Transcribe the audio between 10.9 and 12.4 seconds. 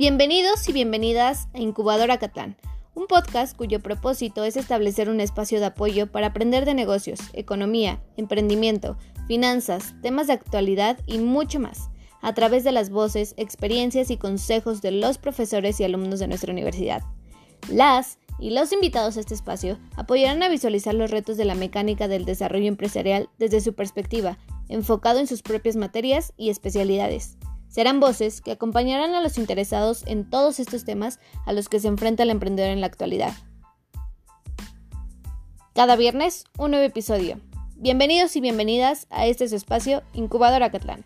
y mucho más, a